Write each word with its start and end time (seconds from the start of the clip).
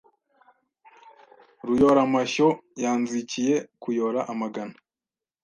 Ruyoramashyo 1.65 2.47
yanzikiye 2.83 3.55
kuyora 3.81 4.19
amagana 4.31 4.75